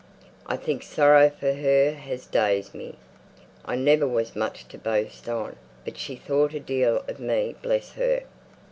I 0.47 0.57
think 0.57 0.81
sorrow 0.81 1.29
for 1.29 1.53
her 1.53 1.91
has 1.91 2.25
dazed 2.25 2.73
me. 2.73 2.95
I 3.65 3.75
never 3.75 4.07
was 4.07 4.35
much 4.35 4.67
to 4.69 4.79
boast 4.79 5.29
on; 5.29 5.57
but 5.85 5.95
she 5.95 6.15
thought 6.15 6.55
a 6.55 6.59
deal 6.59 7.03
of 7.07 7.19
me 7.19 7.55
bless 7.61 7.91
her! 7.91 8.23